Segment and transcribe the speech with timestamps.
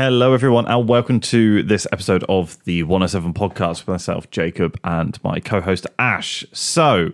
[0.00, 5.18] Hello, everyone, and welcome to this episode of the 107 podcast with myself, Jacob, and
[5.24, 6.46] my co host, Ash.
[6.52, 7.10] So,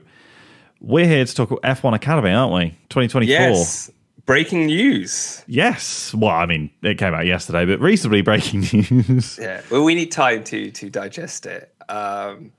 [0.83, 2.71] we're here to talk about F1 Academy, aren't we?
[2.91, 3.27] 2024.
[3.27, 3.91] Yes.
[4.27, 5.43] Breaking news.
[5.47, 6.13] Yes.
[6.13, 8.61] Well, I mean, it came out yesterday, but reasonably breaking
[8.91, 9.39] news.
[9.41, 9.63] Yeah.
[9.71, 11.75] Well, we need time to to digest it.
[11.89, 12.53] Um,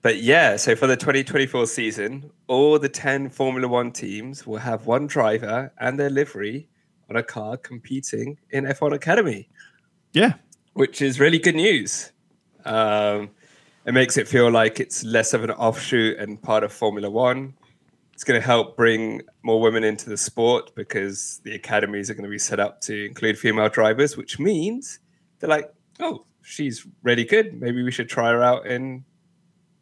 [0.00, 4.86] but yeah, so for the 2024 season, all the 10 Formula One teams will have
[4.86, 6.68] one driver and their livery
[7.08, 9.48] on a car competing in F1 Academy.
[10.16, 10.32] Yeah.
[10.72, 12.10] Which is really good news.
[12.64, 13.30] Um,
[13.84, 17.52] it makes it feel like it's less of an offshoot and part of Formula One.
[18.14, 22.24] It's going to help bring more women into the sport because the academies are going
[22.24, 25.00] to be set up to include female drivers, which means
[25.38, 27.60] they're like, oh, she's really good.
[27.60, 29.04] Maybe we should try her out in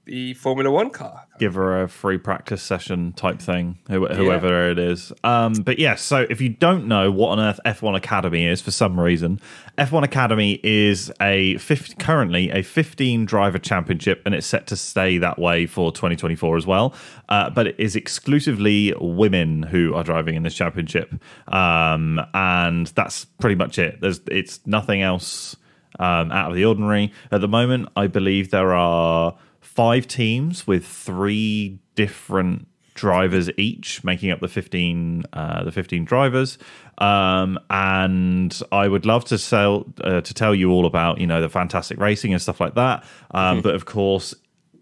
[0.06, 1.26] the Formula One car.
[1.38, 4.70] Give her a free practice session type thing, whoever yeah.
[4.72, 5.12] it is.
[5.24, 8.60] Um, but yes, yeah, so if you don't know what on earth F1 Academy is
[8.60, 9.40] for some reason,
[9.78, 15.18] F1 Academy is a 50, currently a 15 driver championship, and it's set to stay
[15.18, 16.94] that way for 2024 as well.
[17.28, 21.12] Uh, but it is exclusively women who are driving in this championship,
[21.48, 24.00] um, and that's pretty much it.
[24.00, 25.56] There's it's nothing else
[25.98, 27.88] um, out of the ordinary at the moment.
[27.96, 29.36] I believe there are
[29.74, 36.58] five teams with three different drivers each, making up the fifteen uh, the fifteen drivers.
[36.98, 41.40] Um, and I would love to sell uh, to tell you all about you know
[41.40, 43.04] the fantastic racing and stuff like that.
[43.32, 43.60] Um, mm-hmm.
[43.62, 44.34] But of course,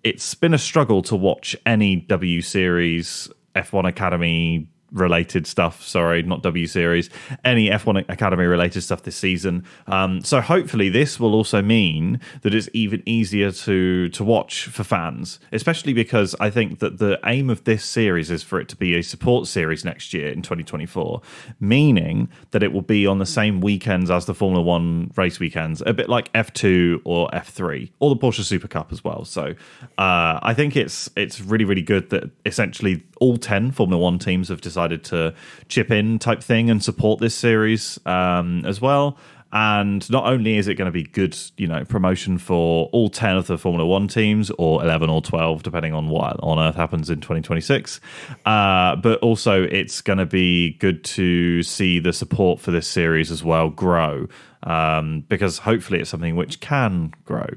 [0.04, 5.82] it's been a struggle to watch any W Series F1 Academy related stuff.
[5.82, 7.10] Sorry, not W Series,
[7.44, 9.64] any F1 Academy related stuff this season.
[9.86, 14.84] Um, so hopefully, this will also mean that it's even easier to to watch for
[14.84, 18.76] fans, especially because I think that the aim of this series is for it to
[18.76, 21.22] be a support series next year in 2024,
[21.60, 25.82] meaning that it will be on the same weekends as the Formula One race weekends,
[25.86, 29.24] a bit like F2 or F3 or the Porsche Super Cup as well.
[29.24, 29.54] So
[29.98, 34.48] uh, I think it's it's really really good that essentially all 10 Formula One teams
[34.48, 35.34] have decided decided to
[35.68, 39.16] chip in type thing and support this series um, as well.
[39.54, 43.36] And not only is it going to be good, you know, promotion for all 10
[43.36, 47.10] of the Formula One teams, or 11 or 12, depending on what on earth happens
[47.10, 48.00] in 2026,
[48.46, 53.30] uh, but also it's going to be good to see the support for this series
[53.30, 54.26] as well grow,
[54.62, 57.48] um, because hopefully it's something which can grow,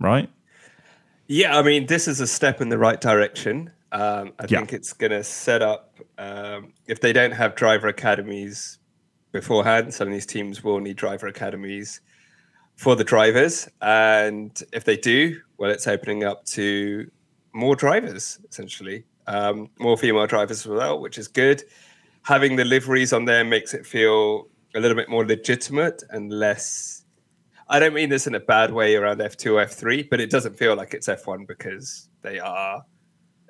[0.00, 0.28] right?
[1.28, 3.70] Yeah, I mean, this is a step in the right direction.
[3.94, 4.58] Um, I yeah.
[4.58, 8.80] think it's going to set up, um, if they don't have driver academies
[9.30, 12.00] beforehand, some of these teams will need driver academies
[12.74, 13.68] for the drivers.
[13.80, 17.08] And if they do, well, it's opening up to
[17.52, 21.62] more drivers, essentially, um, more female drivers as well, which is good.
[22.22, 27.04] Having the liveries on there makes it feel a little bit more legitimate and less.
[27.68, 30.74] I don't mean this in a bad way around F2, F3, but it doesn't feel
[30.74, 32.84] like it's F1 because they are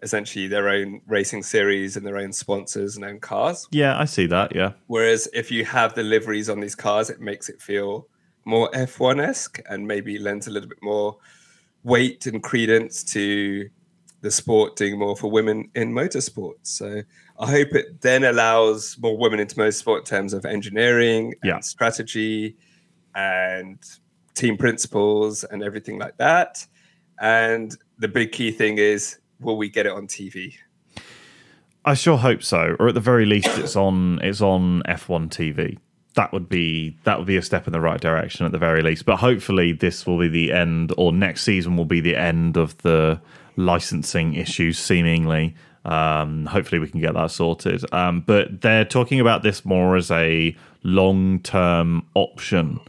[0.05, 3.67] essentially their own racing series and their own sponsors and own cars.
[3.73, 4.55] Yeah, I see that.
[4.55, 4.73] Yeah.
[4.87, 8.07] Whereas if you have the liveries on these cars, it makes it feel
[8.45, 11.17] more F1 esque and maybe lends a little bit more
[11.83, 13.69] weight and credence to
[14.21, 16.55] the sport doing more for women in motorsport.
[16.63, 17.03] So
[17.39, 21.61] I hope it then allows more women into motorsport in terms of engineering and yeah.
[21.61, 22.57] strategy
[23.15, 23.79] and
[24.35, 26.67] team principles and everything like that.
[27.21, 30.55] And the big key thing is will we get it on TV?
[31.85, 35.79] I sure hope so, or at the very least, it's on it's on F1 TV.
[36.15, 38.83] That would be that would be a step in the right direction at the very
[38.83, 39.05] least.
[39.05, 42.79] But hopefully, this will be the end, or next season will be the end of
[42.79, 43.21] the
[43.57, 44.79] licensing issues.
[44.79, 47.85] Seemingly, um, hopefully, we can get that sorted.
[47.93, 52.81] Um, but they're talking about this more as a long term option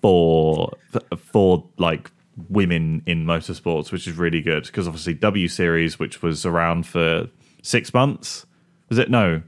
[0.00, 0.76] for
[1.16, 2.10] for like
[2.48, 7.28] women in motorsports, which is really good because obviously W Series, which was around for
[7.62, 8.46] six months,
[8.88, 9.10] was it?
[9.10, 9.42] No,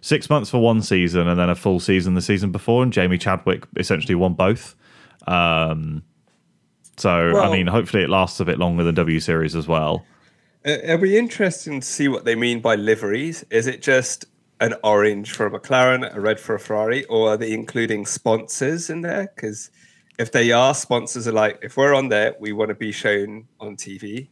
[0.00, 3.18] six months for one season and then a full season the season before, and Jamie
[3.18, 4.74] Chadwick essentially won both.
[5.26, 6.02] Um,
[6.96, 10.04] so well, I mean, hopefully it lasts a bit longer than W Series as well.
[10.64, 13.44] It'll be interesting to see what they mean by liveries.
[13.50, 14.24] Is it just
[14.60, 18.90] an orange for a McLaren, a red for a Ferrari, or are they including sponsors
[18.90, 19.30] in there?
[19.34, 19.70] Because
[20.18, 23.46] if they are sponsors are like if we're on there we want to be shown
[23.60, 24.28] on tv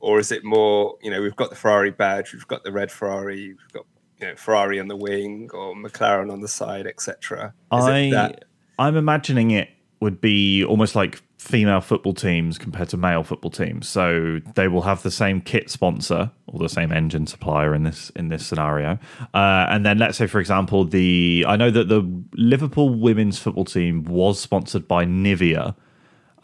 [0.00, 2.90] or is it more you know we've got the ferrari badge we've got the red
[2.90, 3.84] ferrari we've got
[4.20, 8.34] you know ferrari on the wing or mclaren on the side etc i
[8.78, 9.68] i'm imagining it
[10.00, 13.88] would be almost like female football teams compared to male football teams.
[13.88, 18.10] So they will have the same kit sponsor or the same engine supplier in this
[18.16, 18.98] in this scenario.
[19.32, 22.02] Uh, and then let's say, for example, the I know that the
[22.34, 25.76] Liverpool women's football team was sponsored by Nivea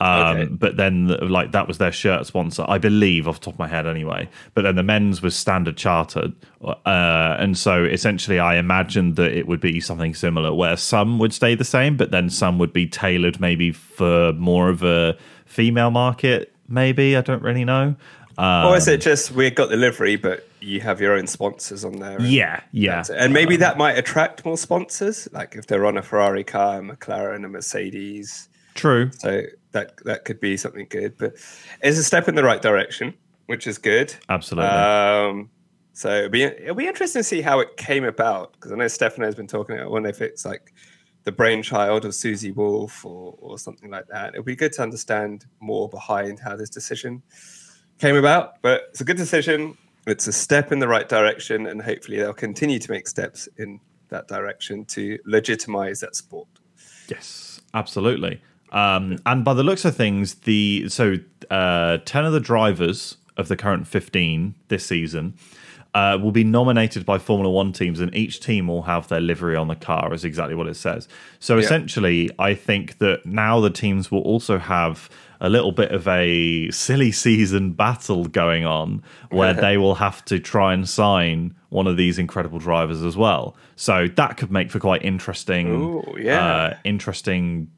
[0.02, 0.50] um, okay.
[0.50, 3.69] But then, like that was their shirt sponsor, I believe, off the top of my
[3.69, 4.28] head, anyway.
[4.54, 9.46] But then the men's was Standard Chartered, uh, and so essentially, I imagined that it
[9.46, 12.87] would be something similar, where some would stay the same, but then some would be
[12.87, 15.16] tailored maybe for more of a
[15.46, 16.52] female market.
[16.69, 17.94] Maybe I don't really know.
[18.38, 21.84] Um, or is it just we've got the livery, but you have your own sponsors
[21.84, 22.20] on there?
[22.20, 23.04] Yeah, yeah.
[23.14, 26.78] And maybe um, that might attract more sponsors, like if they're on a Ferrari car,
[26.78, 28.49] a McLaren, a Mercedes.
[28.75, 29.10] True.
[29.19, 29.43] So
[29.73, 31.17] that that could be something good.
[31.19, 31.35] But
[31.83, 33.15] it's a step in the right direction,
[33.47, 34.15] which is good.
[34.29, 34.71] Absolutely.
[34.71, 35.51] Um,
[35.93, 38.89] so it'll be it'll be interesting to see how it came about because I know
[38.89, 39.87] Stefano has been talking about.
[39.87, 40.73] I wonder if it's like
[41.25, 44.31] the brainchild of Susie Wolff or or something like that.
[44.31, 47.23] It'll be good to understand more behind how this decision
[47.99, 48.63] came about.
[48.63, 49.77] But it's a good decision.
[50.07, 53.81] It's a step in the right direction, and hopefully they'll continue to make steps in
[54.09, 56.49] that direction to legitimize that sport.
[57.09, 58.43] Yes, absolutely.
[58.73, 61.17] Um, and by the looks of things, the so
[61.51, 65.35] uh, ten of the drivers of the current fifteen this season
[65.95, 69.57] uh, will be nominated by Formula One teams, and each team will have their livery
[69.57, 71.07] on the car, is exactly what it says.
[71.39, 71.65] So yeah.
[71.65, 75.11] essentially, I think that now the teams will also have
[75.41, 80.39] a little bit of a silly season battle going on where they will have to
[80.39, 83.57] try and sign one of these incredible drivers as well.
[83.77, 86.47] So that could make for quite interesting, Ooh, yeah.
[86.47, 87.71] uh, interesting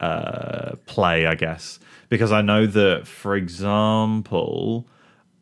[0.00, 1.78] uh, play, I guess,
[2.08, 4.86] because I know that, for example,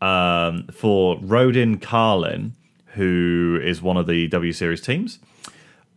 [0.01, 2.55] um, for Rodin Carlin,
[2.95, 5.19] who is one of the W Series teams,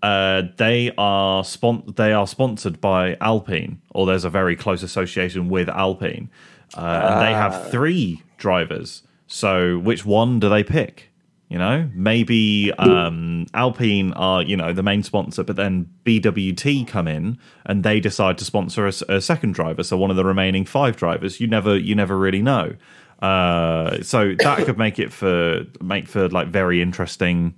[0.01, 5.47] uh, they are spon- they are sponsored by Alpine, or there's a very close association
[5.47, 6.29] with Alpine,
[6.75, 7.69] uh, and they have ah.
[7.69, 9.03] three drivers.
[9.27, 11.12] So, which one do they pick?
[11.53, 17.07] You know, maybe um, Alpine are you know the main sponsor, but then BWT come
[17.07, 19.83] in and they decide to sponsor a, a second driver.
[19.83, 22.73] So one of the remaining five drivers, you never you never really know.
[23.21, 27.53] Uh, so that could make it for make for like very interesting.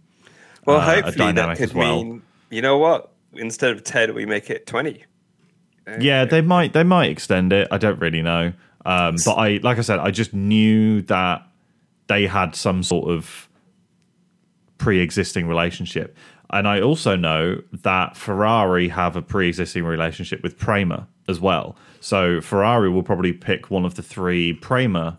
[0.66, 2.04] Well, uh, hopefully that could well.
[2.04, 3.14] mean you know what?
[3.32, 5.06] Instead of ten, we make it twenty.
[6.02, 7.70] Yeah, they might they might extend it.
[7.72, 8.52] I don't really know.
[8.86, 11.48] Um, but I like I said, I just knew that
[12.08, 13.48] they had some sort of
[14.78, 16.18] pre-existing relationship.
[16.52, 21.76] And I also know that Ferrari have a pre-existing relationship with Prema as well.
[22.00, 25.18] So Ferrari will probably pick one of the three Prema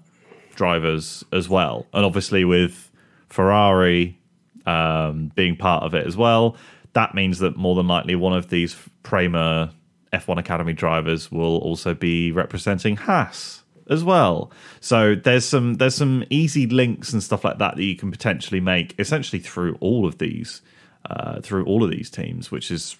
[0.55, 1.87] drivers as well.
[1.93, 2.91] And obviously with
[3.29, 4.19] Ferrari
[4.67, 6.57] um, being part of it as well,
[6.93, 9.73] that means that more than likely one of these Prema
[10.13, 14.51] F1 Academy drivers will also be representing Haas as well.
[14.81, 18.61] So there's some there's some easy links and stuff like that that you can potentially
[18.61, 20.63] make essentially through all of these
[21.09, 22.97] uh, through all of these teams, which is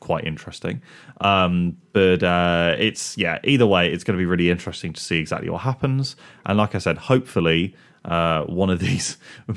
[0.00, 0.82] quite interesting.
[1.20, 5.18] Um, but uh, it's yeah, either way, it's going to be really interesting to see
[5.18, 6.16] exactly what happens.
[6.44, 7.74] And like I said, hopefully.
[8.04, 9.16] Uh, one of these,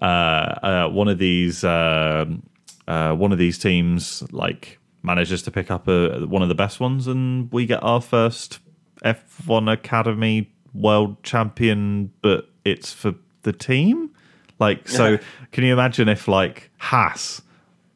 [0.00, 2.40] uh, uh, one of these, um,
[2.86, 6.78] uh, one of these teams, like manages to pick up a, one of the best
[6.78, 8.60] ones, and we get our first
[9.04, 14.10] F1 Academy World Champion, but it's for the team.
[14.58, 15.18] Like, so
[15.52, 17.42] can you imagine if like Haas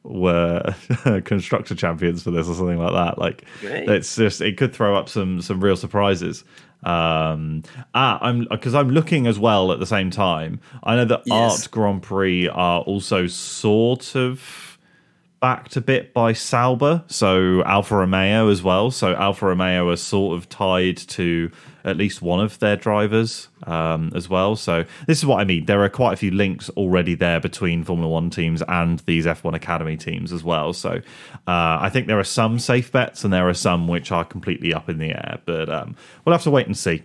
[0.03, 0.75] were
[1.25, 3.19] constructor champions for this or something like that?
[3.19, 3.89] Like, Great.
[3.89, 6.45] it's just it could throw up some some real surprises.
[6.83, 7.63] Um,
[7.95, 10.61] ah, I'm because I'm looking as well at the same time.
[10.85, 11.63] I know that yes.
[11.63, 14.76] Art Grand Prix are also sort of
[15.47, 18.91] backed a bit by Sauber, so Alfa Romeo as well.
[18.91, 21.53] So Alfa Romeo are sort of tied to
[21.85, 24.57] at least one of their drivers um, as well.
[24.57, 25.67] So this is what I mean.
[25.67, 29.55] There are quite a few links already there between Formula One teams and these F1
[29.55, 30.73] Academy teams as well.
[30.73, 30.95] So
[31.47, 34.75] uh, I think there are some safe bets and there are some which are completely
[34.75, 35.39] up in the air.
[35.45, 37.05] But um, we'll have to wait and see.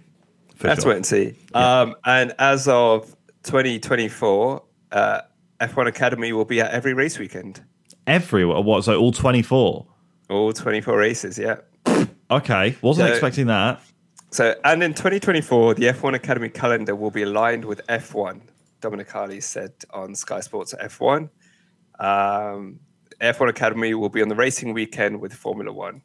[0.63, 0.89] Let's sure.
[0.89, 1.35] wait and see.
[1.51, 1.81] Yeah.
[1.81, 5.21] Um, and as of 2024, uh,
[5.59, 7.61] F1 Academy will be at every race weekend
[8.11, 8.61] everywhere.
[8.61, 8.83] What?
[8.83, 9.87] So all twenty four.
[10.29, 11.37] All twenty four races.
[11.37, 11.57] Yeah.
[12.29, 13.81] Okay, wasn't so, expecting that.
[14.29, 18.39] So, and in 2024, the F1 Academy calendar will be aligned with F1.
[18.79, 21.29] Domenicali said on Sky Sports F1.
[21.99, 22.79] Um,
[23.19, 26.01] F1 Academy will be on the racing weekend with Formula One.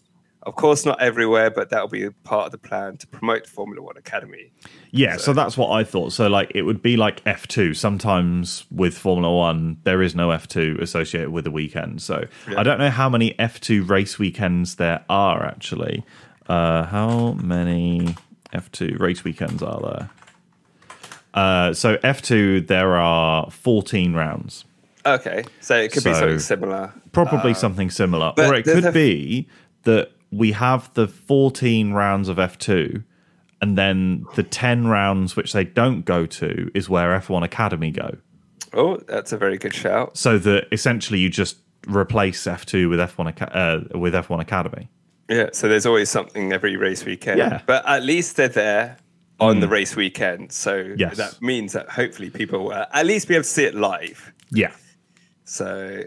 [0.46, 3.96] Of course, not everywhere, but that'll be part of the plan to promote Formula One
[3.96, 4.52] Academy.
[4.92, 5.24] Yeah, so.
[5.24, 5.32] so.
[5.32, 6.12] that's what I thought.
[6.12, 7.74] So, like, it would be like F2.
[7.76, 12.00] Sometimes with Formula One, there is no F2 associated with the weekend.
[12.00, 12.60] So, yeah.
[12.60, 16.04] I don't know how many F2 race weekends there are actually.
[16.48, 18.14] Uh, how many
[18.54, 20.10] F2 race weekends are there?
[21.34, 24.64] Uh, so F2, there are 14 rounds.
[25.04, 26.92] Okay, so it could be something similar.
[27.10, 28.32] Probably something similar.
[28.38, 29.48] Or it could a- be
[29.84, 33.04] that we have the 14 rounds of F2,
[33.60, 38.16] and then the 10 rounds which they don't go to is where F1 Academy go.
[38.72, 40.16] Oh, that's a very good shout.
[40.16, 41.56] So that essentially you just
[41.86, 43.28] replace F2 with F1
[43.94, 44.88] uh, with F1 Academy.
[45.28, 47.38] Yeah, so there's always something every race weekend.
[47.38, 47.62] Yeah.
[47.66, 48.98] But at least they're there
[49.40, 50.52] on the race weekend.
[50.52, 51.16] So Yes.
[51.16, 54.32] that means that hopefully people will at least be able to see it live.
[54.50, 54.72] Yeah.
[55.44, 56.02] So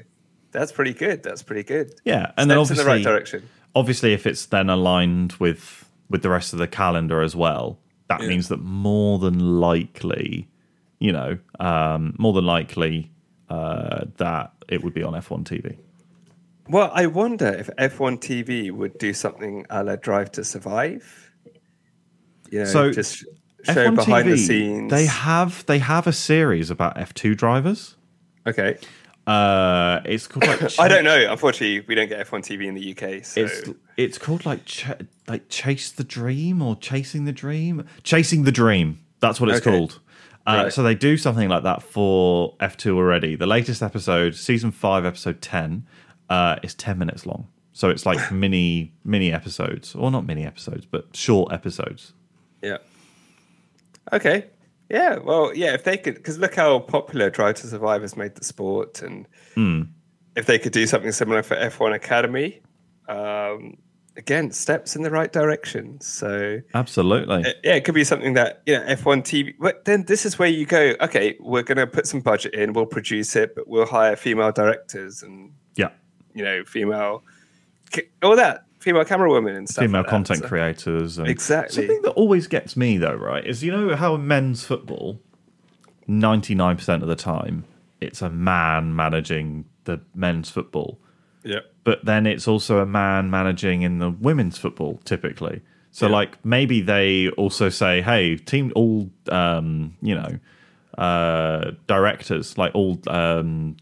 [0.51, 1.23] that's pretty good.
[1.23, 1.93] That's pretty good.
[2.05, 3.49] Yeah, and then Steps in the obviously, right direction.
[3.75, 8.21] Obviously, if it's then aligned with with the rest of the calendar as well, that
[8.21, 8.27] Yeah.
[8.29, 10.47] means that more than likely,
[10.99, 13.11] you know, um, more than likely
[13.49, 15.77] uh, that it would be on F1 TV.
[16.67, 21.31] Well, I wonder if F1 TV would do something a la Drive to Survive.
[22.51, 23.17] You know, So, just
[23.63, 24.91] show F1 behind TV, the scenes.
[24.91, 27.95] they have they have a series about F2 drivers.
[28.47, 28.77] okay.
[29.27, 31.31] Uh, it's called like I don't know.
[31.31, 33.23] Unfortunately, we don't get F1 TV in the UK.
[33.23, 34.85] So It's it's called like ch-
[35.27, 38.99] like chase the dream or chasing the dream, chasing the dream.
[39.19, 39.77] That's what it's Okay.
[39.77, 39.99] called.
[40.47, 40.73] Uh, Right.
[40.73, 43.35] So they do something like that for F two already.
[43.35, 45.85] The latest episode, season five, episode ten,
[46.29, 47.47] uh, is ten minutes long.
[47.73, 52.13] So it's like mini mini episodes, or not mini episodes, but short episodes.
[52.63, 52.77] Yeah.
[54.11, 54.47] Okay.
[54.89, 55.17] Yeah.
[55.17, 55.73] Well, yeah.
[55.73, 59.27] If they could, because look how popular Drive to Survive has made the sport, and
[59.55, 59.81] Hmm.
[60.35, 62.61] if they could do something similar for F1 Academy,
[63.07, 63.77] um,
[64.17, 65.99] again, steps in the right direction.
[66.01, 67.45] So Absolutely.
[67.45, 69.53] uh, yeah, it could be something that you know F1 TV.
[69.59, 70.95] But then this is where you go.
[71.01, 72.73] Okay, we're going to put some budget in.
[72.73, 75.89] We'll produce it, but we'll hire female directors and yeah.
[76.33, 77.23] you know female,
[78.23, 79.83] all that female camera women and stuff.
[79.83, 80.11] Female like that.
[80.11, 81.17] content So- creators.
[81.17, 81.75] And Exactly.
[81.87, 85.19] Something that always gets me though, right, is you know how in men's football,
[86.07, 87.65] ninety nine percent of the time,
[88.01, 90.99] it's a man managing the men's football,
[91.43, 91.59] Yeah.
[91.83, 95.61] but then it's also a man managing in the women's football typically.
[95.91, 96.13] So Yeah.
[96.13, 100.39] like maybe they also say, hey, team all um, you know,
[100.97, 103.77] uh directors, like all um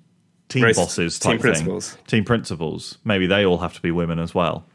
[0.50, 1.98] team Race- bosses team type principals.
[2.08, 2.98] Team principals.
[3.04, 4.66] Maybe they all have to be women as well.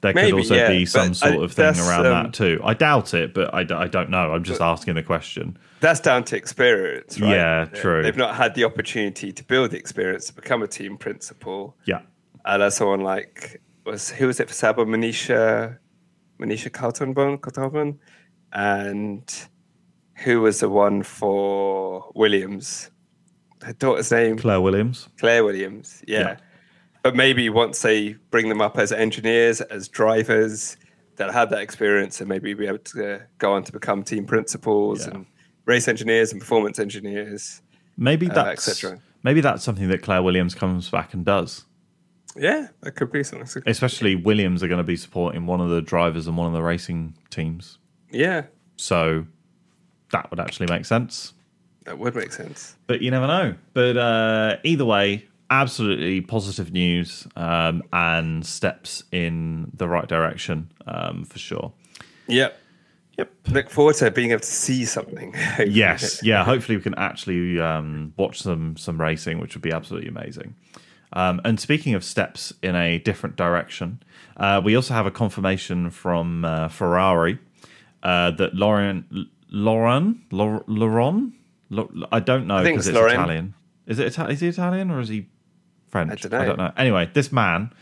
[0.00, 2.60] There could also yeah, be some sort I- of thing around um, that too.
[2.62, 4.32] I doubt it, but I don't know.
[4.32, 5.58] I'm just asking the question.
[5.80, 7.30] that's down to experience, right?
[7.30, 8.02] Yeah, true.
[8.02, 11.76] They've not had the opportunity to build the experience to become a team principal.
[11.84, 12.02] Yeah.
[12.44, 15.78] And as someone like was who was it for Sauber Manisha
[16.40, 17.98] Manisha Kaltenborn Kaltenborn
[18.52, 19.48] and
[20.14, 22.90] who was the one for Williams?
[23.62, 25.08] Her daughter's name Claire Williams.
[25.18, 26.04] Claire Williams.
[26.06, 26.20] Yeah.
[26.20, 26.36] Yeah.
[27.08, 30.76] But maybe once they bring them up as engineers, as drivers,
[31.16, 35.06] they'll have that experience and maybe be able to go on to become team principals
[35.06, 35.14] Yeah.
[35.14, 35.26] and
[35.64, 37.62] race engineers and performance engineers.
[37.96, 41.64] Maybe Uh, that's et maybe that's something that Claire Williams comes back and does.
[42.36, 43.62] Yeah, that could be something.
[43.64, 46.62] Especially Williams are going to be supporting one of the drivers and one of the
[46.62, 47.78] racing teams.
[48.10, 48.42] Yeah,
[48.76, 49.24] So
[50.12, 51.32] that would actually make sense.
[51.86, 52.76] that would make sense.
[52.86, 53.54] But you never know.
[53.72, 61.24] But uh, either way, absolutely positive news um, and steps in the right direction um,
[61.24, 61.72] for sure.
[62.26, 62.58] Yep.
[63.18, 63.32] Yep.
[63.48, 65.34] Look forward to being able to see something.
[65.66, 66.44] Yes, yeah.
[66.44, 70.54] Hopefully, we can actually um, watch some some racing, which would be absolutely amazing.
[71.12, 74.00] Um, and speaking of steps in a different direction,
[74.36, 77.38] uh, we also have a confirmation from uh, Ferrari
[78.02, 81.32] uh, that Lauren, Lauren, Lau- Lauren,
[82.12, 83.14] I don't know because it's it's, Lauren.
[83.14, 83.54] Italian.
[83.86, 85.26] Is it Ita- is he Italian or is he
[85.88, 86.24] French?
[86.26, 86.72] I don't know.
[86.76, 87.72] Anyway, this man,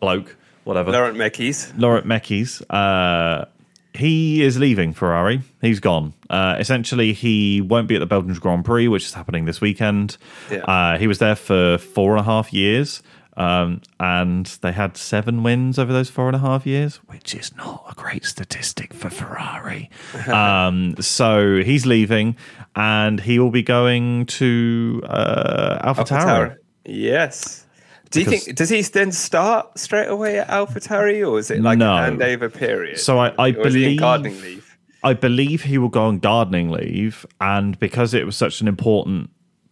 [0.00, 1.72] bloke, whatever, Laurent Mekies.
[1.78, 3.46] Laurent Mekies, uh,
[3.94, 5.42] he is leaving Ferrari.
[5.60, 6.14] He's gone.
[6.30, 10.16] Uh, essentially, he won't be at the Belgian Grand Prix, which is happening this weekend.
[10.50, 10.58] Yeah.
[10.58, 13.02] Uh, he was there for four and a half years,
[13.36, 17.54] um, and they had seven wins over those four and a half years, which is
[17.56, 19.90] not a great statistic for Ferrari.
[20.28, 22.36] um, so he's leaving,
[22.74, 26.56] and he will be going to uh, AlphaTauri.
[26.84, 27.66] Yes.
[28.10, 31.78] Do you think does he then start straight away at AlphaTauri, or is it like
[31.78, 31.94] No.
[31.94, 32.98] a handover period?
[32.98, 34.78] So I, I or is he believe gardening leave?
[35.02, 39.30] I believe he will go on gardening leave, and because it was such an important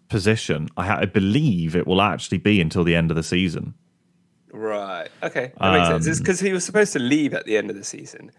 [0.09, 3.75] position, I, ha- I believe it will actually be until the end of the season.
[4.53, 5.09] Right.
[5.23, 5.53] Okay.
[5.61, 6.19] That makes sense.
[6.19, 8.33] Um, because he was supposed to leave at the end of the season,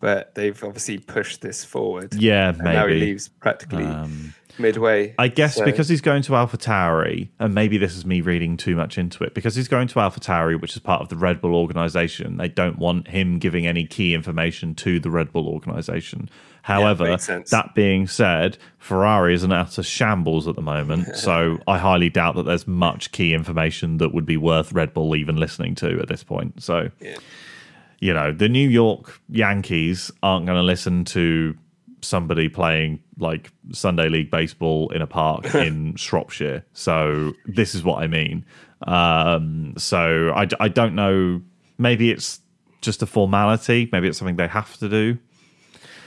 [0.00, 2.14] but they've obviously pushed this forward.
[2.14, 5.14] Yeah, And now he leaves practically Um, midway.
[5.18, 5.64] I guess so.
[5.64, 9.34] because he's going to AlphaTauri, and maybe this is me reading too much into it,
[9.34, 12.36] because he's going to AlphaTauri, which is part of the Red Bull organization.
[12.36, 16.28] They don't want him giving any key information to the Red Bull organization.
[16.62, 21.78] However, yeah, that being said, Ferrari is an utter shambles at the moment, so I
[21.78, 25.74] highly doubt that there's much key information that would be worth Red Bull even listening
[25.76, 26.62] to at this point.
[26.62, 26.90] So.
[27.00, 27.16] Yeah
[28.00, 31.56] you know, the New York Yankees aren't going to listen to
[32.06, 36.64] somebody playing like Sunday League baseball in a park in Shropshire.
[36.72, 38.44] So this is what I mean.
[38.86, 41.42] Um, so I, I don't know.
[41.78, 42.40] Maybe it's
[42.80, 43.88] just a formality.
[43.92, 45.18] Maybe it's something they have to do.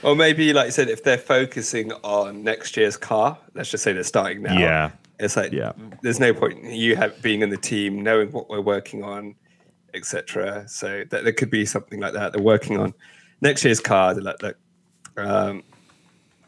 [0.02, 3.92] Or maybe, like I said, if they're focusing on next year's car, let's just say
[3.92, 4.56] they're starting now.
[4.56, 4.90] Yeah.
[5.18, 5.72] It's like, yeah.
[6.02, 9.34] there's no point you have being in the team, knowing what we're working on,
[9.94, 10.68] etc.
[10.68, 12.32] So that there could be something like that.
[12.32, 12.94] They're working on
[13.40, 14.14] next year's car.
[14.14, 14.56] They're like, look,
[15.16, 15.64] um,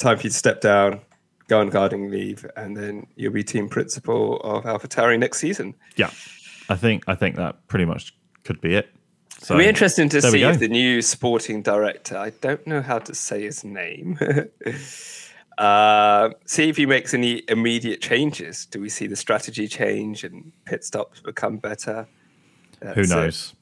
[0.00, 1.00] time for you to step down,
[1.47, 5.75] go on gardening leave, and then you'll be team principal of AlphaTauri next season.
[5.97, 6.11] Yeah,
[6.69, 8.14] I think I think that pretty much
[8.45, 8.90] could be it.
[9.38, 12.99] So, It'll be interesting to see if the new sporting director, I don't know how
[12.99, 14.19] to say his name,
[15.59, 18.66] uh, see if he makes any immediate changes.
[18.66, 22.07] Do we see the strategy change and pit stops become better?
[22.80, 23.54] That's Who knows?
[23.54, 23.60] It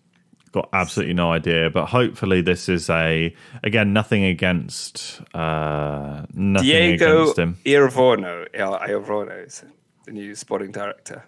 [0.53, 1.71] got absolutely no idea.
[1.71, 7.59] But hopefully, this is a again nothing against uh, nothing Diego against him.
[9.31, 9.65] Is
[10.05, 11.25] the new sporting director.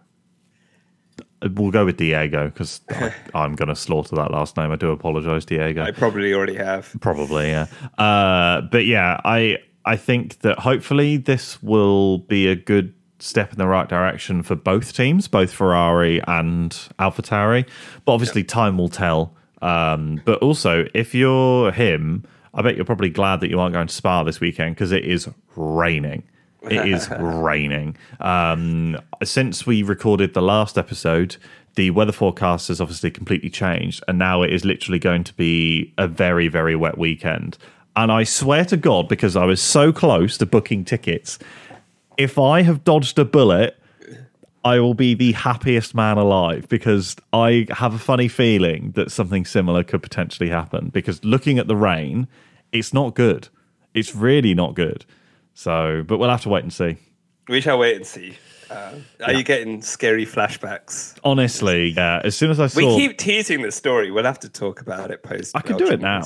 [1.43, 2.81] We'll go with Diego because
[3.35, 4.73] I'm going to slaughter that last name.
[4.73, 5.83] I do apologize, Diego.
[5.83, 6.95] I probably already have.
[7.01, 7.67] Probably, yeah.
[7.97, 13.59] Uh, but yeah, I I think that hopefully this will be a good step in
[13.59, 17.69] the right direction for both teams, both Ferrari and AlphaTauri.
[18.05, 18.49] But obviously, yeah.
[18.49, 19.35] time will tell.
[19.63, 22.25] Um, but also, if you're him,
[22.55, 25.05] I bet you're probably glad that you aren't going to Spa this weekend because it
[25.05, 26.23] is raining.
[26.63, 27.97] It is raining.
[28.21, 31.37] Um, since we recorded the last episode,
[31.77, 35.95] the weather forecast has obviously completely changed, and now it is literally going to be
[35.99, 37.57] a very, very wet weekend.
[37.97, 41.39] And I swear to God, because I was so close to booking tickets,
[42.21, 43.79] if I have dodged a bullet,
[44.63, 49.47] I will be the happiest man alive because I have a funny feeling that something
[49.47, 50.91] similar could potentially happen.
[50.91, 52.29] Because looking at the rain,
[52.73, 53.49] it's not good.
[53.95, 55.07] It's really not good.
[55.55, 56.99] So, but we'll have to wait and see.
[57.49, 58.37] We shall wait and see.
[58.71, 59.39] Uh, are yeah.
[59.39, 61.19] you getting scary flashbacks?
[61.25, 62.21] Honestly, yeah.
[62.23, 64.11] As soon as I saw, we keep teasing the story.
[64.11, 65.57] We'll have to talk about it post.
[65.57, 66.25] I can do it now.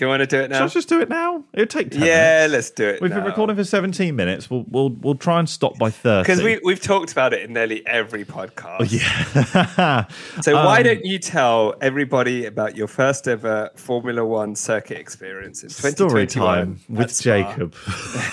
[0.00, 0.56] Do you want to do it now?
[0.56, 1.44] Shall I just do it now?
[1.52, 2.06] It would take 10 Yeah,
[2.46, 2.52] minutes.
[2.54, 3.18] let's do it We've now.
[3.18, 4.48] been recording for 17 minutes.
[4.48, 6.22] We'll we'll we'll try and stop by 30.
[6.22, 8.76] Because we, we've talked about it in nearly every podcast.
[8.80, 10.06] Oh, yeah.
[10.40, 15.62] so um, why don't you tell everybody about your first ever Formula One circuit experience
[15.62, 17.74] in Story time with Jacob.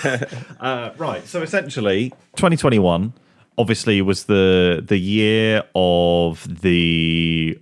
[0.60, 1.26] uh, right.
[1.26, 3.12] So essentially, 2021
[3.58, 7.60] obviously was the the year of the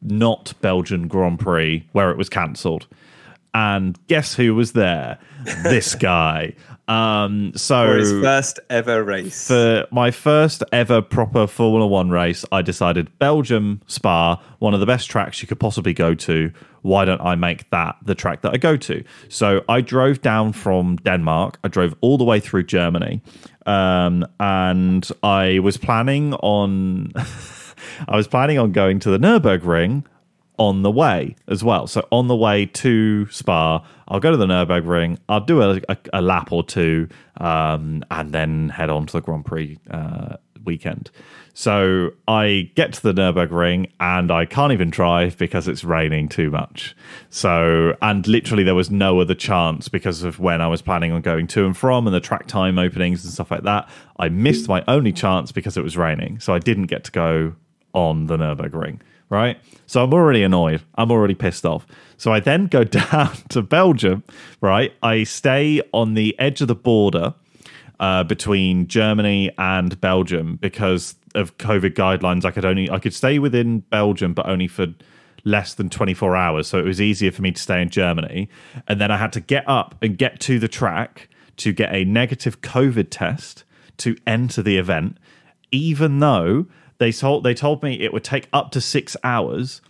[0.00, 2.86] not Belgian Grand Prix where it was cancelled
[3.54, 5.18] and guess who was there?
[5.62, 6.54] this guy.
[6.86, 12.44] Um, so for his first ever race, for my first ever proper Formula One race,
[12.50, 16.50] I decided Belgium Spa, one of the best tracks you could possibly go to.
[16.82, 19.04] Why don't I make that the track that I go to?
[19.28, 21.58] So I drove down from Denmark.
[21.62, 23.20] I drove all the way through Germany,
[23.66, 27.12] um, and I was planning on.
[28.08, 30.04] I was planning on going to the Nurburgring
[30.58, 31.86] on the way as well.
[31.86, 35.96] So on the way to Spa, I'll go to the Nurburgring, I'll do a, a,
[36.14, 41.10] a lap or two, um, and then head on to the Grand Prix uh, weekend.
[41.54, 46.50] So I get to the Nurburgring and I can't even drive because it's raining too
[46.50, 46.94] much.
[47.30, 51.20] So, and literally there was no other chance because of when I was planning on
[51.20, 53.88] going to and from and the track time openings and stuff like that.
[54.18, 56.38] I missed my only chance because it was raining.
[56.38, 57.54] So I didn't get to go
[57.92, 59.58] on the Nurburgring right?
[59.86, 60.82] So I'm already annoyed.
[60.96, 61.86] I'm already pissed off.
[62.16, 64.24] So I then go down to Belgium,
[64.60, 64.92] right?
[65.02, 67.34] I stay on the edge of the border
[68.00, 72.44] uh, between Germany and Belgium because of COVID guidelines.
[72.44, 74.86] I could only I could stay within Belgium, but only for
[75.44, 76.66] less than 24 hours.
[76.66, 78.48] So it was easier for me to stay in Germany.
[78.86, 82.04] And then I had to get up and get to the track to get a
[82.04, 83.64] negative COVID test
[83.98, 85.18] to enter the event,
[85.72, 86.66] even though
[86.98, 89.80] they told they told me it would take up to six hours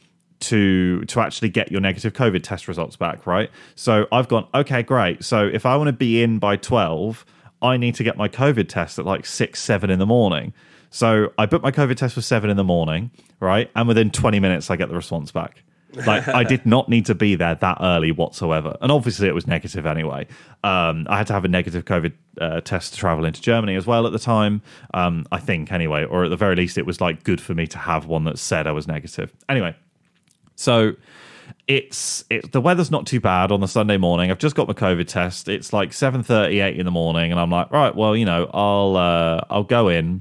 [0.41, 3.51] to to actually get your negative COVID test results back, right?
[3.75, 5.25] So I've gone, okay, great.
[5.25, 7.25] So if I want to be in by twelve,
[7.61, 10.53] I need to get my COVID test at like six, seven in the morning.
[10.91, 13.71] So I booked my COVID test for seven in the morning, right?
[13.75, 15.63] And within 20 minutes, I get the response back.
[15.95, 19.47] Like I did not need to be there that early whatsoever, and obviously it was
[19.47, 20.27] negative anyway.
[20.63, 23.87] Um, I had to have a negative COVID uh, test to travel into Germany as
[23.87, 24.61] well at the time.
[24.93, 27.67] Um, I think anyway, or at the very least, it was like good for me
[27.69, 29.33] to have one that said I was negative.
[29.49, 29.75] Anyway,
[30.57, 30.95] so
[31.67, 34.31] it's it, the weather's not too bad on the Sunday morning.
[34.31, 35.49] I've just got my COVID test.
[35.49, 38.51] It's like seven thirty eight in the morning, and I'm like, right, well, you know,
[38.53, 40.21] I'll uh, I'll go in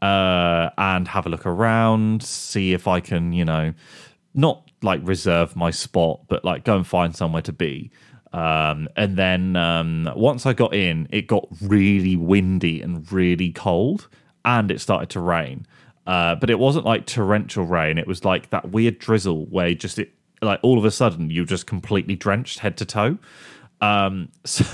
[0.00, 3.74] uh, and have a look around, see if I can, you know,
[4.34, 7.90] not like reserve my spot, but like go and find somewhere to be.
[8.32, 14.08] Um, and then um, once I got in, it got really windy and really cold,
[14.44, 15.66] and it started to rain.
[16.06, 17.98] Uh, but it wasn't like torrential rain.
[17.98, 21.44] It was like that weird drizzle where just it like all of a sudden you're
[21.44, 23.18] just completely drenched head to toe.
[23.80, 24.64] Um, so,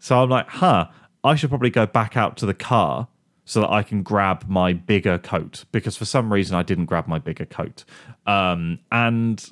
[0.00, 0.88] so I'm like, huh,
[1.22, 3.08] I should probably go back out to the car
[3.48, 7.06] so that I can grab my bigger coat because for some reason I didn't grab
[7.08, 7.86] my bigger coat.
[8.26, 9.42] Um, and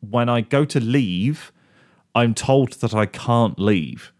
[0.00, 1.52] when I go to leave,
[2.14, 4.10] I'm told that I can't leave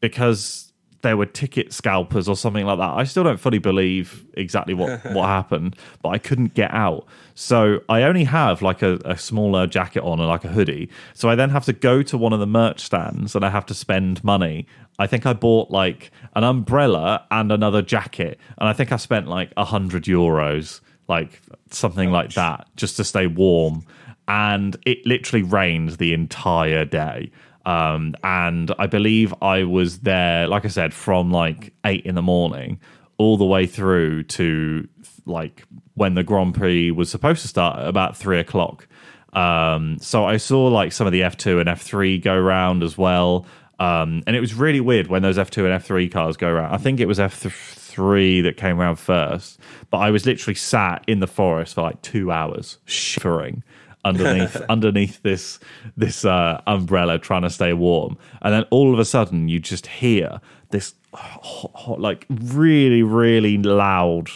[0.00, 0.71] because
[1.02, 2.90] there were ticket scalpers or something like that.
[2.90, 7.06] I still don't fully believe exactly what, what happened, but I couldn't get out.
[7.34, 10.88] So I only have like a, a smaller jacket on and like a hoodie.
[11.14, 13.66] So I then have to go to one of the merch stands and I have
[13.66, 14.66] to spend money.
[14.98, 18.38] I think I bought like an umbrella and another jacket.
[18.58, 22.12] And I think I spent like a hundred euros, like something Ouch.
[22.12, 23.84] like that, just to stay warm.
[24.28, 27.32] And it literally rained the entire day.
[27.64, 32.22] Um, and I believe I was there, like I said, from like eight in the
[32.22, 32.80] morning
[33.18, 34.88] all the way through to
[35.26, 38.88] like when the Grand Prix was supposed to start at about three o'clock.
[39.32, 43.46] Um, so I saw like some of the F2 and F3 go round as well.
[43.78, 46.72] Um, and it was really weird when those F2 and F3 cars go around.
[46.72, 49.58] I think it was F3 that came around first,
[49.90, 53.62] but I was literally sat in the forest for like two hours shivering
[54.04, 55.58] underneath underneath this
[55.96, 59.86] this uh, umbrella trying to stay warm, and then all of a sudden you just
[59.86, 64.30] hear this hot, hot, like really really loud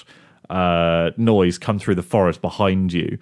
[0.51, 3.19] uh, noise come through the forest behind you.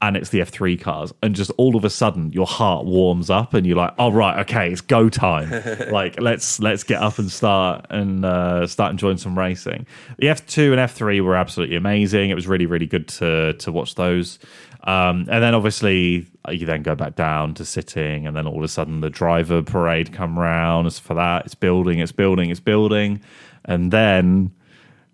[0.00, 3.52] And it's the F3 cars, and just all of a sudden your heart warms up,
[3.52, 5.50] and you're like, "Oh right, okay, it's go time!
[5.90, 9.86] like let's let's get up and start and uh, start enjoying some racing."
[10.18, 12.30] The F2 and F3 were absolutely amazing.
[12.30, 14.38] It was really really good to to watch those.
[14.84, 18.62] Um, and then obviously you then go back down to sitting, and then all of
[18.62, 20.86] a sudden the driver parade come round.
[20.86, 23.20] As for that, it's building, it's building, it's building,
[23.64, 24.52] and then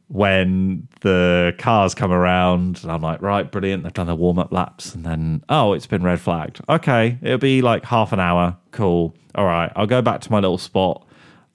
[0.08, 3.82] when the cars come around, and I'm like, right, brilliant.
[3.82, 6.60] They've done their warm up laps, and then oh, it's been red flagged.
[6.68, 8.56] Okay, it'll be like half an hour.
[8.70, 9.14] Cool.
[9.34, 11.06] All right, I'll go back to my little spot.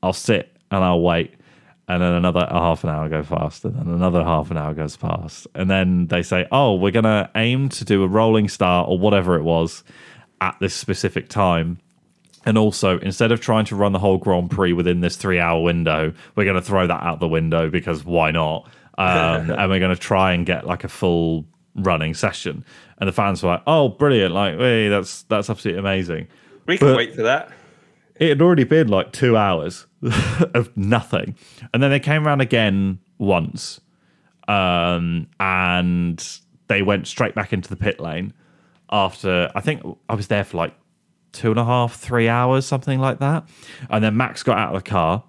[0.01, 1.35] I'll sit and I'll wait
[1.89, 4.95] and then another half an hour goes past, and then another half an hour goes
[4.95, 8.99] past, and then they say, "Oh, we're gonna aim to do a rolling start or
[8.99, 9.83] whatever it was
[10.39, 11.79] at this specific time."
[12.45, 16.13] And also, instead of trying to run the whole Grand Prix within this three-hour window,
[16.35, 18.69] we're going to throw that out the window because why not?
[18.97, 22.63] Um, and we're going to try and get like a full running session.
[22.97, 24.33] And the fans were like, "Oh, brilliant!
[24.33, 26.27] Like, hey, that's that's absolutely amazing."
[26.65, 27.51] We can but, wait for that
[28.19, 29.87] it had already been like two hours
[30.53, 31.35] of nothing.
[31.73, 33.79] And then they came around again once.
[34.47, 38.33] Um, and they went straight back into the pit lane
[38.91, 40.75] after I think I was there for like
[41.31, 43.47] two and a half, three hours, something like that.
[43.89, 45.23] And then Max got out of the car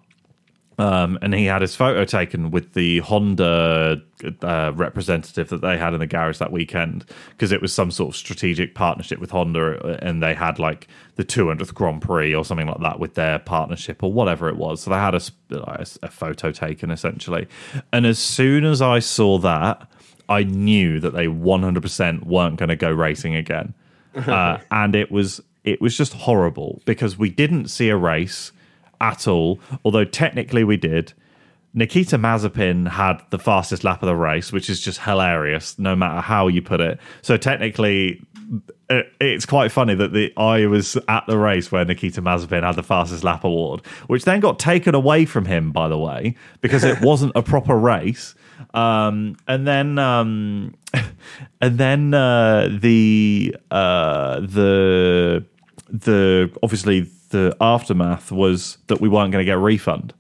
[0.81, 4.01] um, and he had his photo taken with the Honda
[4.41, 8.09] uh, representative that they had in the garage that weekend because it was some sort
[8.09, 12.67] of strategic partnership with Honda, and they had like the 200th Grand Prix or something
[12.67, 14.81] like that with their partnership or whatever it was.
[14.81, 17.47] So they had a, a, a photo taken essentially.
[17.93, 19.87] And as soon as I saw that,
[20.31, 23.75] I knew that they 100% weren't going to go racing again,
[24.15, 28.53] uh, and it was it was just horrible because we didn't see a race
[29.01, 31.13] at all, although technically we did.
[31.73, 36.21] Nikita Mazepin had the fastest lap of the race, which is just hilarious, no matter
[36.21, 36.99] how you put it.
[37.23, 38.21] So technically,
[38.89, 42.75] uh, it's quite funny that the I was at the race where Nikita Mazepin had
[42.75, 46.83] the fastest lap award, which then got taken away from him, by the way, because
[46.83, 48.35] it wasn't a proper race.
[48.75, 50.75] Um, and then, um,
[51.61, 55.45] and then uh, the uh, the
[55.89, 60.15] the obviously the aftermath was that we weren't going to get a refund,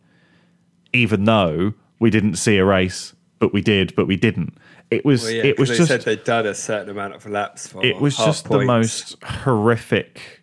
[0.93, 4.57] even though we didn't see a race, but we did, but we didn't.
[4.91, 7.27] It was well, yeah, it was they just said they'd done a certain amount of
[7.27, 7.69] laps.
[7.69, 8.63] For it was just points.
[8.63, 10.43] the most horrific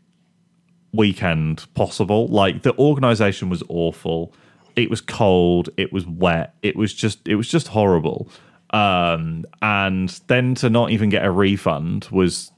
[0.93, 2.27] weekend possible.
[2.27, 4.33] Like the organization was awful.
[4.77, 5.69] It was cold.
[5.75, 6.53] It was wet.
[6.61, 8.29] It was just it was just horrible.
[8.69, 12.51] Um, and then to not even get a refund was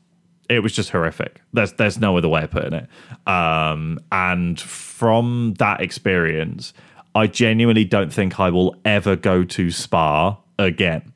[0.50, 1.42] It was just horrific.
[1.54, 2.88] There's there's no other way of putting it.
[3.28, 6.74] Um, and from that experience,
[7.16, 11.14] I genuinely don't think I will ever go to Spa again.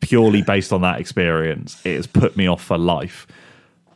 [0.00, 3.26] Purely based on that experience, it has put me off for life.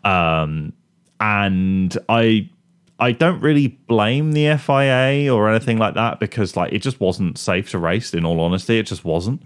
[0.05, 0.73] Um,
[1.21, 2.49] and I
[2.98, 7.38] I don't really blame the FIA or anything like that because like it just wasn't
[7.38, 8.12] safe to race.
[8.12, 9.42] In all honesty, it just wasn't.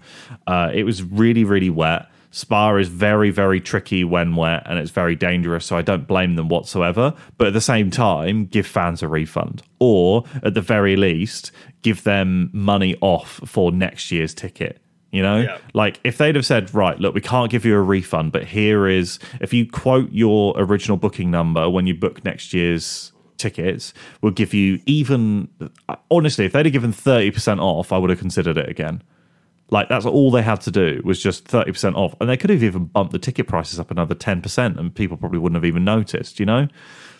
[0.47, 2.07] Uh, it was really really wet.
[2.31, 5.65] Spa is very very tricky when wet and it's very dangerous.
[5.67, 7.13] So I don't blame them whatsoever.
[7.37, 11.51] But at the same time, give fans a refund or at the very least
[11.83, 14.79] give them money off for next year's ticket.
[15.11, 15.59] You know, yeah.
[15.75, 18.87] like if they'd have said, right, look, we can't give you a refund, but here
[18.87, 23.12] is if you quote your original booking number when you book next year's
[23.43, 25.47] tickets will give you even
[26.09, 29.01] honestly if they'd have given 30% off i would have considered it again.
[29.69, 32.13] Like that's all they had to do was just 30% off.
[32.19, 35.39] And they could have even bumped the ticket prices up another 10% and people probably
[35.39, 36.67] wouldn't have even noticed you know?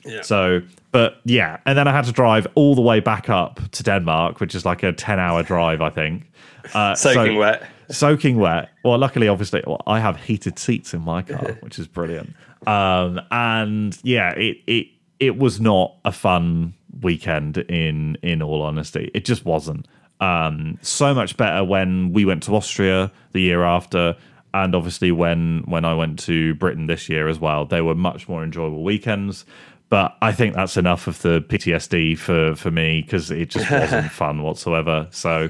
[0.06, 0.22] Yeah.
[0.22, 1.60] so but yeah.
[1.66, 4.66] And then i had to drive all the way back up to denmark which is
[4.66, 6.30] like a 10 hour drive i think.
[6.74, 7.68] Uh, soaking so, wet.
[7.90, 8.70] Soaking wet.
[8.84, 12.36] Well luckily obviously well, i have heated seats in my car which is brilliant.
[12.68, 14.88] Um, and yeah it, it
[15.19, 19.12] it was not a fun weekend in in all honesty.
[19.13, 19.88] It just wasn't.
[20.19, 24.15] Um, so much better when we went to austria the year after
[24.54, 27.65] and obviously when when i went to britain this year as well.
[27.65, 29.45] They were much more enjoyable weekends
[29.89, 34.12] but i think that's enough of the ptsd for for me because it just wasn't
[34.12, 35.08] fun whatsoever.
[35.12, 35.49] So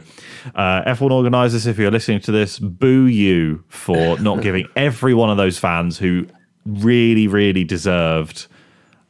[0.55, 5.29] uh, f1 organizers if you're listening to this boo you for not giving every one
[5.29, 6.25] of those fans who
[6.65, 8.47] really really deserved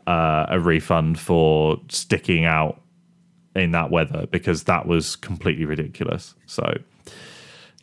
[0.07, 2.81] uh, a refund for sticking out
[3.55, 6.35] in that weather because that was completely ridiculous.
[6.45, 6.77] So,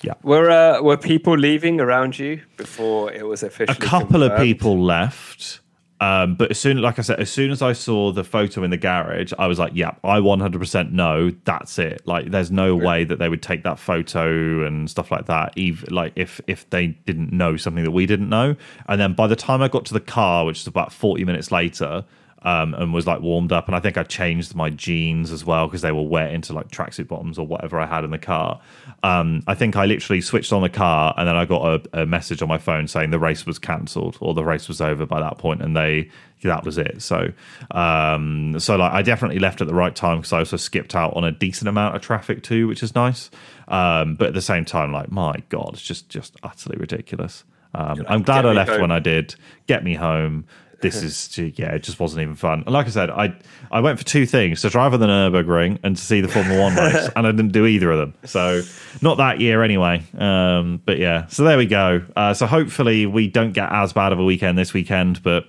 [0.03, 0.15] yeah.
[0.23, 3.77] Were uh, were people leaving around you before it was officially?
[3.79, 4.33] A couple confirmed?
[4.33, 5.61] of people left.
[6.01, 8.71] Um, but as soon, like I said, as soon as I saw the photo in
[8.71, 12.87] the garage, I was like, "Yeah, I 100% know that's it." Like, there's no yeah.
[12.87, 15.53] way that they would take that photo and stuff like that.
[15.57, 18.57] Even like if if they didn't know something that we didn't know,
[18.89, 21.53] and then by the time I got to the car, which is about 40 minutes
[21.53, 22.05] later,
[22.43, 23.67] um, and was like warmed up.
[23.67, 26.69] And I think I changed my jeans as well because they were wet into like
[26.69, 28.61] tracksuit bottoms or whatever I had in the car.
[29.03, 32.07] Um, I think I literally switched on the car and then I got a, a
[32.07, 35.21] message on my phone saying the race was cancelled or the race was over by
[35.21, 36.11] that point, and they
[36.43, 37.03] that was it.
[37.03, 37.33] So,
[37.71, 41.15] um, so like I definitely left at the right time because I also skipped out
[41.15, 43.31] on a decent amount of traffic too, which is nice.
[43.69, 47.45] Um, but at the same time, like my god, it's just just utterly ridiculous.
[47.75, 48.81] Um, I'm glad I left home.
[48.81, 49.35] when I did.
[49.67, 50.47] Get me home
[50.81, 52.63] this is yeah, it just wasn't even fun.
[52.65, 53.35] And like I said, I
[53.71, 56.61] I went for two things: to drive on the Nurburgring and to see the Formula
[56.61, 58.15] One race, and I didn't do either of them.
[58.25, 58.63] So
[59.03, 60.03] not that year anyway.
[60.17, 62.05] Um, but yeah, so there we go.
[62.17, 65.45] Uh, so hopefully we don't get as bad of a weekend this weekend, but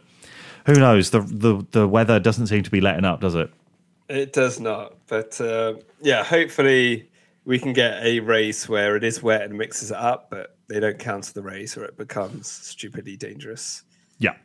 [0.66, 1.12] who knows?
[1.12, 3.52] The the the weather doesn't seem to be letting up, does it?
[4.10, 4.98] It does not.
[5.08, 7.10] But uh, yeah, hopefully
[7.46, 10.80] we can get a race where it is wet and mixes it up, but they
[10.80, 13.84] don't cancel the race or it becomes stupidly dangerous.
[14.20, 14.36] Yeah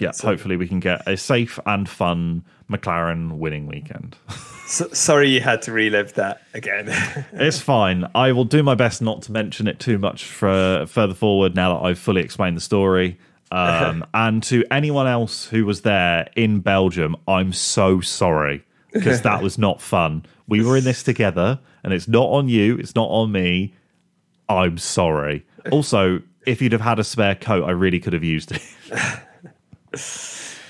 [0.00, 4.16] yeah, so, hopefully we can get a safe and fun McLaren winning weekend.
[4.66, 6.86] so, sorry you had to relive that again.
[7.32, 8.08] it's fine.
[8.14, 11.74] I will do my best not to mention it too much for further forward now
[11.74, 13.18] that I've fully explained the story.
[13.52, 19.42] Um, and to anyone else who was there in Belgium, I'm so sorry because that
[19.42, 20.24] was not fun.
[20.48, 23.74] We were in this together, and it's not on you, it's not on me.
[24.48, 25.46] I'm sorry.
[25.70, 28.62] Also, if you'd have had a spare coat, I really could have used it.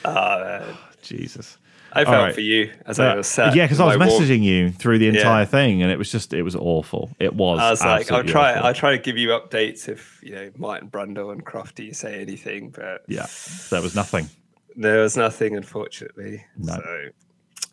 [0.04, 1.58] Oh, Jesus.
[1.92, 2.34] I felt right.
[2.34, 3.54] for you as uh, I was sat.
[3.54, 5.44] Yeah, because I was messaging you through the entire yeah.
[5.44, 7.10] thing, and it was just it was awful.
[7.18, 7.58] It was.
[7.58, 8.52] I was like, I'll try.
[8.52, 8.66] Awful.
[8.66, 12.70] I'll try to give you updates if you know Martin Brundle and Crofty say anything,
[12.70, 13.26] but yeah,
[13.70, 14.28] there was nothing.
[14.76, 16.44] There was nothing, unfortunately.
[16.56, 16.74] No.
[16.74, 17.08] So,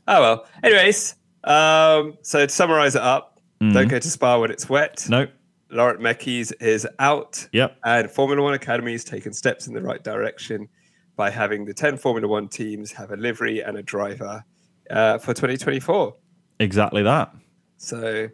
[0.08, 0.46] oh well.
[0.64, 3.74] Anyways, um, so to summarize it up, mm-hmm.
[3.74, 5.06] don't go to Spa when it's wet.
[5.10, 5.30] Nope.
[5.70, 7.48] Laurent Mekies is out.
[7.52, 7.78] Yep.
[7.84, 10.70] And Formula One Academy has taken steps in the right direction
[11.18, 14.46] by having the 10 Formula One teams have a livery and a driver
[14.90, 16.16] uh, for 2024.
[16.60, 17.36] Exactly that.
[17.78, 18.30] So,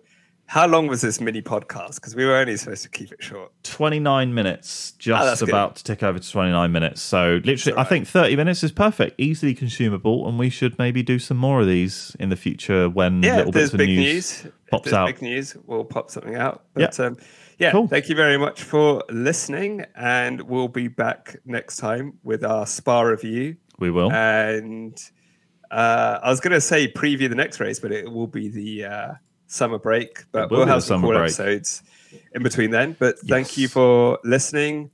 [0.45, 1.95] how long was this mini podcast?
[1.95, 3.51] Because we were only supposed to keep it short.
[3.63, 5.77] 29 minutes, just oh, about good.
[5.77, 7.01] to tick over to 29 minutes.
[7.01, 7.85] So, literally, right.
[7.85, 11.61] I think 30 minutes is perfect, easily consumable, and we should maybe do some more
[11.61, 15.07] of these in the future when yeah, little bits of news, news pops out.
[15.07, 16.65] Big news, we'll pop something out.
[16.73, 17.05] But, yeah.
[17.05, 17.17] Um,
[17.59, 17.87] yeah, cool.
[17.87, 19.85] thank you very much for listening.
[19.95, 23.57] And we'll be back next time with our Spa review.
[23.79, 24.11] We will.
[24.11, 24.97] And
[25.71, 28.85] uh, I was going to say preview the next race, but it will be the
[28.85, 29.13] uh,
[29.47, 30.25] summer break.
[30.31, 31.23] But we'll have some cool break.
[31.23, 31.83] episodes
[32.33, 32.95] in between then.
[32.99, 33.29] But yes.
[33.29, 34.91] thank you for listening.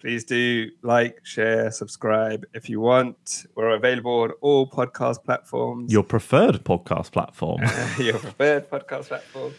[0.00, 3.46] Please do like, share, subscribe if you want.
[3.54, 5.92] We're available on all podcast platforms.
[5.92, 7.60] Your preferred podcast platform.
[7.98, 9.52] Your preferred podcast platform.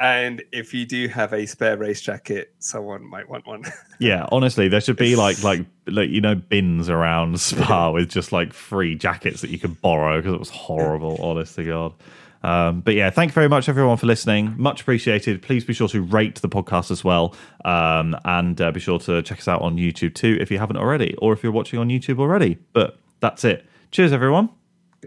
[0.00, 3.64] And if you do have a spare race jacket, someone might want one.
[3.98, 8.30] yeah, honestly, there should be like like like you know bins around Spa with just
[8.30, 11.18] like free jackets that you can borrow because it was horrible.
[11.20, 11.94] honest to God.
[12.42, 14.54] Um, but yeah, thank you very much, everyone, for listening.
[14.56, 15.42] Much appreciated.
[15.42, 17.34] Please be sure to rate the podcast as well.
[17.64, 20.76] Um, and uh, be sure to check us out on YouTube too if you haven't
[20.76, 22.58] already, or if you're watching on YouTube already.
[22.72, 23.66] But that's it.
[23.90, 24.50] Cheers, everyone.